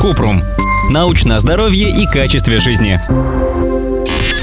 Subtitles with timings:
[0.00, 0.42] Купрум.
[0.90, 3.00] Научное здоровье и качестве жизни.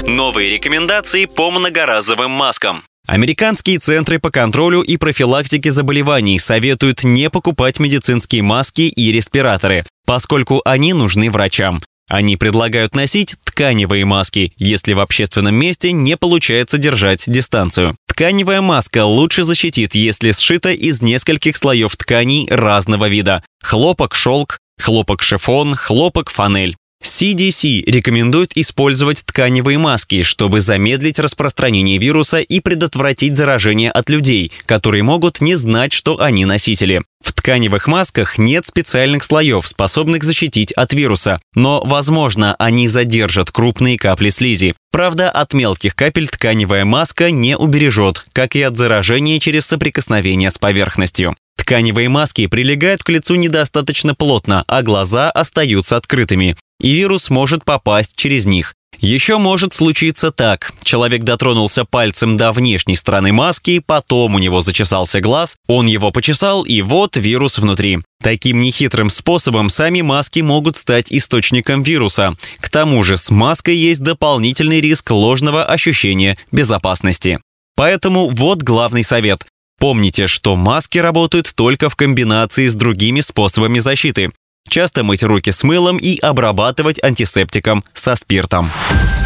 [0.06, 2.82] Новые рекомендации по многоразовым маскам.
[3.06, 10.62] Американские центры по контролю и профилактике заболеваний советуют не покупать медицинские маски и респираторы, поскольку
[10.64, 11.80] они нужны врачам.
[12.10, 17.96] Они предлагают носить тканевые маски, если в общественном месте не получается держать дистанцию.
[18.06, 23.42] Тканевая маска лучше защитит, если сшита из нескольких слоев тканей разного вида.
[23.62, 26.76] Хлопок, шелк, хлопок, шифон, хлопок, фанель.
[27.04, 35.02] CDC рекомендует использовать тканевые маски, чтобы замедлить распространение вируса и предотвратить заражение от людей, которые
[35.02, 37.02] могут не знать, что они носители.
[37.22, 43.98] В тканевых масках нет специальных слоев, способных защитить от вируса, но, возможно, они задержат крупные
[43.98, 44.74] капли слизи.
[44.90, 50.56] Правда, от мелких капель тканевая маска не убережет, как и от заражения через соприкосновение с
[50.56, 51.36] поверхностью.
[51.64, 58.16] Тканевые маски прилегают к лицу недостаточно плотно, а глаза остаются открытыми и вирус может попасть
[58.16, 58.74] через них.
[58.98, 60.74] Еще может случиться так.
[60.82, 66.64] Человек дотронулся пальцем до внешней стороны маски, потом у него зачесался глаз, он его почесал,
[66.64, 68.00] и вот вирус внутри.
[68.22, 72.36] Таким нехитрым способом сами маски могут стать источником вируса.
[72.60, 77.38] К тому же с маской есть дополнительный риск ложного ощущения безопасности.
[77.74, 79.46] Поэтому вот главный совет.
[79.84, 84.32] Помните, что маски работают только в комбинации с другими способами защиты
[84.66, 88.70] часто мыть руки с мылом и обрабатывать антисептиком со спиртом.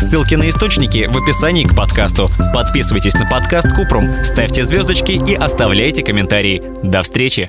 [0.00, 2.28] Ссылки на источники в описании к подкасту.
[2.52, 6.60] Подписывайтесь на подкаст Купрум, ставьте звездочки и оставляйте комментарии.
[6.82, 7.48] До встречи!